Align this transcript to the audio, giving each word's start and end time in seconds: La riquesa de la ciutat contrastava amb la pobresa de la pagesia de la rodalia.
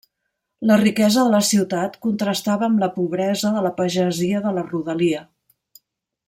La 0.69 0.77
riquesa 0.83 1.25
de 1.27 1.33
la 1.33 1.41
ciutat 1.49 1.99
contrastava 2.05 2.67
amb 2.69 2.81
la 2.85 2.89
pobresa 2.97 3.53
de 3.59 3.63
la 3.67 3.73
pagesia 3.83 4.43
de 4.47 4.55
la 4.57 4.65
rodalia. 4.73 5.23